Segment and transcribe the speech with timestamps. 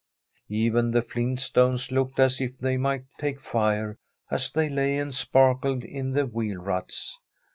[0.49, 3.99] Even the flint stones looked as if they might take fire
[4.31, 7.19] as they lay and sparkled in the wheel ruts.